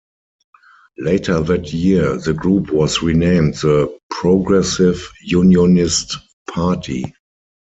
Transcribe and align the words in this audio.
Later 0.97 1.41
that 1.41 1.71
year, 1.73 2.17
the 2.17 2.33
group 2.33 2.71
was 2.71 3.03
renamed 3.03 3.53
the 3.57 3.95
"Progressive 4.09 4.99
Unionist 5.23 6.17
Party". 6.49 7.13